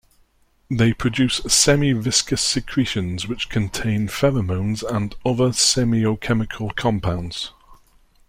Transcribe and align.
They 0.71 0.93
produce 0.93 1.41
semi-viscous 1.47 2.41
secretions 2.41 3.27
which 3.27 3.49
contain 3.49 4.07
pheromones 4.07 4.81
and 4.81 5.15
other 5.23 5.49
semiochemical 5.49 6.75
compounds. 6.75 7.51